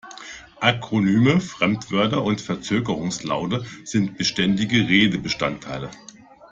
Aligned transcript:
Akronyme, 0.59 1.39
Fremdwörter 1.39 2.23
und 2.23 2.41
Verzögerungslaute 2.41 3.63
sind 3.85 4.17
beständige 4.17 4.87
Redebestandteile. 4.87 5.91